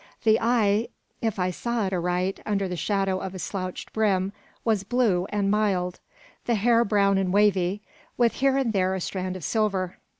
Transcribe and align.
The 0.23 0.39
eye, 0.41 0.87
if 1.21 1.37
I 1.37 1.51
saw 1.51 1.85
it 1.85 1.93
aright 1.93 2.39
under 2.43 2.67
the 2.67 2.75
shadow 2.75 3.19
of 3.19 3.35
a 3.35 3.37
slouched 3.37 3.93
brim, 3.93 4.33
was 4.65 4.81
blue 4.83 5.27
and 5.29 5.51
mild; 5.51 5.99
the 6.45 6.55
hair 6.55 6.83
brown 6.83 7.19
and 7.19 7.31
wavy, 7.31 7.83
with 8.17 8.33
here 8.33 8.57
and 8.57 8.73
there 8.73 8.95
a 8.95 8.99
strand 8.99 9.35
of 9.35 9.43
silver. 9.43 9.97